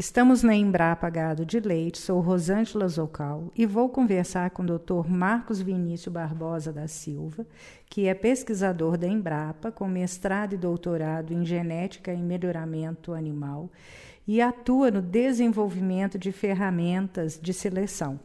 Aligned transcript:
Estamos 0.00 0.42
na 0.42 0.54
Embrapa 0.54 1.10
Gado 1.10 1.44
de 1.44 1.60
Leite, 1.60 1.98
sou 1.98 2.20
Rosângela 2.20 2.88
Zocal 2.88 3.52
e 3.54 3.66
vou 3.66 3.86
conversar 3.86 4.48
com 4.48 4.62
o 4.62 4.78
Dr. 4.78 5.06
Marcos 5.06 5.60
Vinícius 5.60 6.10
Barbosa 6.10 6.72
da 6.72 6.88
Silva, 6.88 7.46
que 7.84 8.08
é 8.08 8.14
pesquisador 8.14 8.96
da 8.96 9.06
Embrapa, 9.06 9.70
com 9.70 9.86
mestrado 9.86 10.54
e 10.54 10.56
doutorado 10.56 11.34
em 11.34 11.44
genética 11.44 12.14
e 12.14 12.22
melhoramento 12.22 13.12
animal 13.12 13.68
e 14.26 14.40
atua 14.40 14.90
no 14.90 15.02
desenvolvimento 15.02 16.18
de 16.18 16.32
ferramentas 16.32 17.38
de 17.38 17.52
seleção. 17.52 18.18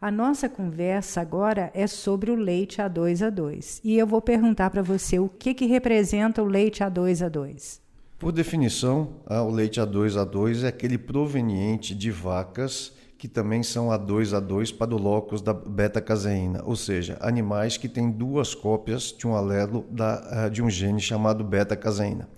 A 0.00 0.10
nossa 0.10 0.48
conversa 0.48 1.20
agora 1.20 1.70
é 1.74 1.86
sobre 1.86 2.30
o 2.30 2.34
leite 2.34 2.78
A2A2 2.78 3.82
e 3.84 3.98
eu 3.98 4.06
vou 4.06 4.22
perguntar 4.22 4.70
para 4.70 4.80
você 4.80 5.18
o 5.18 5.28
que, 5.28 5.52
que 5.52 5.66
representa 5.66 6.42
o 6.42 6.46
leite 6.46 6.82
A2A2. 6.82 7.89
Por 8.20 8.32
definição, 8.32 9.14
o 9.26 9.50
leite 9.50 9.80
A2A2 9.80 10.64
é 10.64 10.68
aquele 10.68 10.98
proveniente 10.98 11.94
de 11.94 12.10
vacas 12.10 12.92
que 13.16 13.26
também 13.26 13.62
são 13.62 13.88
A2A2 13.88 14.76
para 14.76 14.94
o 14.94 14.98
locus 14.98 15.40
da 15.40 15.54
beta-caseína, 15.54 16.62
ou 16.66 16.76
seja, 16.76 17.16
animais 17.18 17.78
que 17.78 17.88
têm 17.88 18.10
duas 18.10 18.54
cópias 18.54 19.04
de 19.04 19.26
um 19.26 19.34
alelo 19.34 19.86
da, 19.90 20.50
de 20.50 20.62
um 20.62 20.68
gene 20.68 21.00
chamado 21.00 21.42
beta-caseína. 21.42 22.28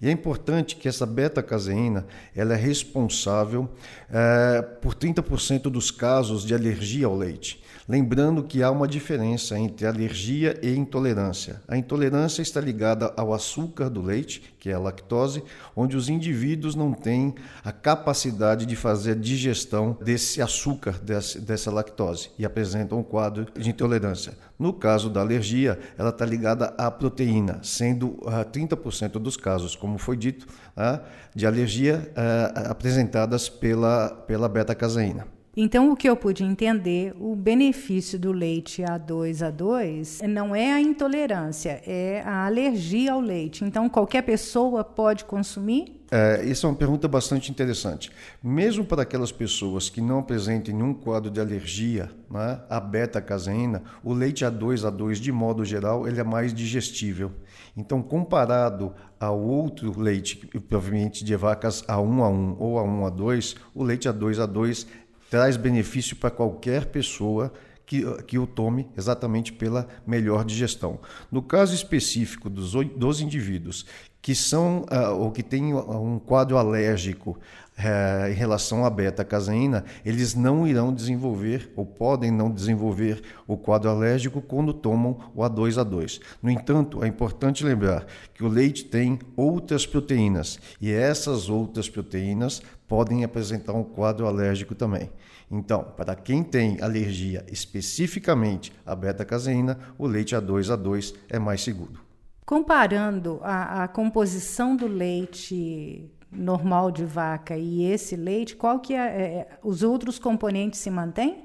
E 0.00 0.08
é 0.08 0.10
importante 0.10 0.76
que 0.76 0.88
essa 0.88 1.04
beta-caseína 1.04 2.06
ela 2.34 2.54
é 2.54 2.56
responsável 2.56 3.68
é, 4.10 4.62
por 4.62 4.94
30% 4.94 5.64
dos 5.64 5.90
casos 5.90 6.44
de 6.44 6.54
alergia 6.54 7.06
ao 7.06 7.16
leite. 7.16 7.62
Lembrando 7.90 8.44
que 8.44 8.62
há 8.62 8.70
uma 8.70 8.86
diferença 8.86 9.58
entre 9.58 9.84
alergia 9.84 10.56
e 10.62 10.72
intolerância. 10.76 11.60
A 11.66 11.76
intolerância 11.76 12.40
está 12.40 12.60
ligada 12.60 13.12
ao 13.16 13.34
açúcar 13.34 13.90
do 13.90 14.00
leite, 14.00 14.54
que 14.60 14.70
é 14.70 14.74
a 14.74 14.78
lactose, 14.78 15.42
onde 15.74 15.96
os 15.96 16.08
indivíduos 16.08 16.76
não 16.76 16.92
têm 16.92 17.34
a 17.64 17.72
capacidade 17.72 18.64
de 18.64 18.76
fazer 18.76 19.12
a 19.12 19.14
digestão 19.16 19.98
desse 20.00 20.40
açúcar, 20.40 21.00
dessa 21.00 21.70
lactose, 21.72 22.30
e 22.38 22.44
apresentam 22.44 23.00
um 23.00 23.02
quadro 23.02 23.48
de 23.58 23.70
intolerância. 23.70 24.34
No 24.56 24.72
caso 24.72 25.10
da 25.10 25.20
alergia, 25.20 25.76
ela 25.98 26.10
está 26.10 26.24
ligada 26.24 26.66
à 26.78 26.90
proteína, 26.90 27.60
sendo 27.62 28.08
uh, 28.22 28.28
ah, 28.28 28.44
30% 28.44 29.12
dos 29.12 29.36
casos, 29.36 29.74
como 29.74 29.89
foi 29.98 30.16
dito, 30.16 30.46
uh, 30.76 31.04
de 31.34 31.46
alergia 31.46 32.10
uh, 32.10 32.70
apresentadas 32.70 33.48
pela, 33.48 34.10
pela 34.26 34.48
beta-caseína. 34.48 35.39
Então, 35.56 35.90
o 35.90 35.96
que 35.96 36.08
eu 36.08 36.14
pude 36.14 36.44
entender, 36.44 37.12
o 37.18 37.34
benefício 37.34 38.16
do 38.16 38.30
leite 38.30 38.82
A2A2 38.82 40.24
não 40.28 40.54
é 40.54 40.72
a 40.72 40.80
intolerância, 40.80 41.82
é 41.84 42.22
a 42.24 42.46
alergia 42.46 43.12
ao 43.12 43.20
leite. 43.20 43.64
Então, 43.64 43.88
qualquer 43.88 44.22
pessoa 44.22 44.84
pode 44.84 45.24
consumir? 45.24 46.00
É, 46.12 46.48
essa 46.48 46.66
é 46.66 46.70
uma 46.70 46.76
pergunta 46.76 47.08
bastante 47.08 47.50
interessante. 47.50 48.10
Mesmo 48.42 48.84
para 48.84 49.02
aquelas 49.02 49.32
pessoas 49.32 49.88
que 49.88 50.00
não 50.00 50.20
apresentem 50.20 50.74
nenhum 50.74 50.94
quadro 50.94 51.30
de 51.30 51.40
alergia 51.40 52.10
né, 52.30 52.60
à 52.68 52.78
beta-caseína, 52.78 53.82
o 54.04 54.12
leite 54.12 54.44
A2A2, 54.44 55.14
de 55.14 55.32
modo 55.32 55.64
geral, 55.64 56.06
ele 56.06 56.20
é 56.20 56.24
mais 56.24 56.54
digestível. 56.54 57.32
Então, 57.76 58.02
comparado 58.02 58.92
ao 59.18 59.40
outro 59.40 59.98
leite, 60.00 60.36
proveniente 60.68 61.24
de 61.24 61.34
vacas 61.36 61.82
A1A1 61.82 62.56
ou 62.58 62.76
A1A2, 62.76 63.56
o 63.74 63.82
leite 63.84 64.08
A2A2 64.08 64.86
traz 65.30 65.56
benefício 65.56 66.16
para 66.16 66.30
qualquer 66.30 66.86
pessoa 66.86 67.52
que, 67.86 68.04
que 68.24 68.38
o 68.38 68.46
tome 68.46 68.88
exatamente 68.96 69.52
pela 69.52 69.88
melhor 70.06 70.44
digestão. 70.44 70.98
No 71.30 71.40
caso 71.40 71.74
específico 71.74 72.50
dos, 72.50 72.72
dos 72.96 73.20
indivíduos 73.20 73.86
que 74.20 74.34
são 74.34 74.84
uh, 74.90 75.16
ou 75.18 75.30
que 75.30 75.42
têm 75.42 75.72
um 75.72 76.18
quadro 76.18 76.58
alérgico 76.58 77.38
uh, 77.80 78.30
em 78.30 78.34
relação 78.34 78.84
à 78.84 78.90
beta-caseína, 78.90 79.84
eles 80.04 80.34
não 80.34 80.66
irão 80.66 80.92
desenvolver 80.94 81.72
ou 81.74 81.84
podem 81.84 82.30
não 82.30 82.50
desenvolver 82.50 83.22
o 83.46 83.56
quadro 83.56 83.90
alérgico 83.90 84.40
quando 84.40 84.72
tomam 84.72 85.18
o 85.34 85.42
A2A2. 85.42 86.20
No 86.42 86.50
entanto, 86.50 87.02
é 87.02 87.08
importante 87.08 87.64
lembrar 87.64 88.06
que 88.34 88.44
o 88.44 88.48
leite 88.48 88.84
tem 88.84 89.18
outras 89.36 89.86
proteínas 89.86 90.58
e 90.80 90.90
essas 90.90 91.48
outras 91.48 91.88
proteínas 91.88 92.62
podem 92.86 93.24
apresentar 93.24 93.72
um 93.72 93.84
quadro 93.84 94.26
alérgico 94.26 94.74
também. 94.74 95.10
Então, 95.50 95.82
para 95.82 96.14
quem 96.14 96.44
tem 96.44 96.80
alergia 96.80 97.44
especificamente 97.50 98.72
à 98.86 98.94
beta-caseína, 98.94 99.78
o 99.98 100.06
leite 100.06 100.34
A2A2 100.36 101.14
é 101.28 101.38
mais 101.38 101.62
seguro. 101.62 102.04
Comparando 102.46 103.40
a, 103.42 103.84
a 103.84 103.88
composição 103.88 104.76
do 104.76 104.86
leite 104.86 106.10
normal 106.30 106.90
de 106.90 107.04
vaca 107.04 107.56
e 107.56 107.84
esse 107.84 108.16
leite, 108.16 108.56
qual 108.56 108.78
que 108.78 108.94
é, 108.94 108.98
é 108.98 109.48
os 109.62 109.82
outros 109.82 110.18
componentes 110.18 110.80
se 110.80 110.90
mantêm? 110.90 111.44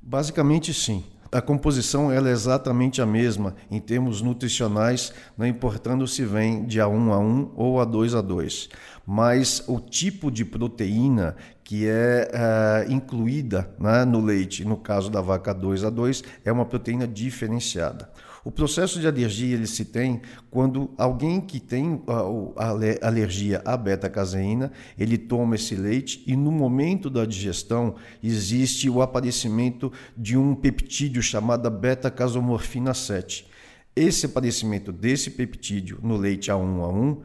Basicamente 0.00 0.74
sim. 0.74 1.04
A 1.34 1.42
composição 1.42 2.12
é 2.12 2.30
exatamente 2.30 3.02
a 3.02 3.06
mesma 3.06 3.56
em 3.68 3.80
termos 3.80 4.22
nutricionais, 4.22 5.12
não 5.36 5.44
importando 5.44 6.06
se 6.06 6.24
vem 6.24 6.64
de 6.64 6.78
A1 6.78 7.12
a 7.12 7.18
1 7.18 7.52
ou 7.56 7.78
A2 7.78 8.16
a 8.16 8.20
2. 8.20 8.68
Mas 9.04 9.64
o 9.66 9.80
tipo 9.80 10.30
de 10.30 10.44
proteína 10.44 11.34
que 11.64 11.88
é, 11.88 12.30
é 12.32 12.86
incluída 12.88 13.68
né, 13.80 14.04
no 14.04 14.20
leite, 14.20 14.64
no 14.64 14.76
caso 14.76 15.10
da 15.10 15.20
vaca 15.20 15.52
2 15.52 15.82
a 15.82 15.90
2, 15.90 16.22
é 16.44 16.52
uma 16.52 16.64
proteína 16.64 17.04
diferenciada. 17.04 18.08
O 18.44 18.50
processo 18.50 19.00
de 19.00 19.06
alergia 19.06 19.54
ele 19.54 19.66
se 19.66 19.86
tem 19.86 20.20
quando 20.50 20.90
alguém 20.98 21.40
que 21.40 21.58
tem 21.58 22.02
a, 22.06 23.06
alergia 23.06 23.62
à 23.64 23.74
beta-caseína, 23.74 24.70
ele 24.98 25.16
toma 25.16 25.54
esse 25.54 25.74
leite 25.74 26.22
e 26.26 26.36
no 26.36 26.52
momento 26.52 27.08
da 27.08 27.24
digestão 27.24 27.94
existe 28.22 28.90
o 28.90 29.00
aparecimento 29.00 29.90
de 30.14 30.36
um 30.36 30.54
peptídeo 30.54 31.22
chamado 31.22 31.70
beta-casomorfina 31.70 32.92
7. 32.92 33.46
Esse 33.96 34.26
aparecimento 34.26 34.92
desse 34.92 35.30
peptídeo 35.30 35.98
no 36.02 36.16
leite 36.16 36.50
A1A1 36.50 37.22